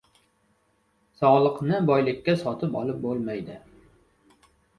•Sog‘likni 1.19 1.81
boylikka 1.89 2.35
sotib 2.45 2.79
olib 2.81 2.99
bo‘lmaydi. 3.05 3.61